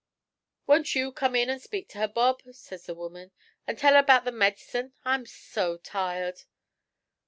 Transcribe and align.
"Won't 0.65 0.95
you 0.95 1.11
come 1.11 1.35
in 1.35 1.47
an' 1.51 1.59
speak 1.59 1.87
to 1.89 1.99
her, 1.99 2.07
Bob?" 2.07 2.41
says 2.53 2.87
the 2.87 2.95
woman, 2.95 3.29
"an' 3.67 3.75
tell 3.75 3.93
her 3.93 4.01
'bout 4.01 4.25
the 4.25 4.31
med'cin'; 4.31 4.93
I'm 5.05 5.27
so 5.27 5.77
tired." 5.77 6.41